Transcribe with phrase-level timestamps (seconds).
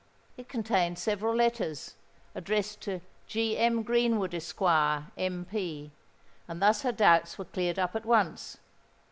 [0.35, 1.93] It contained several letters,
[2.33, 3.55] addressed to "G.
[3.55, 3.83] M.
[3.83, 4.59] GREENWOOD, ESQ.,
[5.15, 5.91] M.P.;"
[6.47, 8.57] and thus her doubts were cleared up at once.